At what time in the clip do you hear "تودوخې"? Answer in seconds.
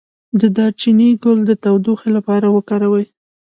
1.63-2.09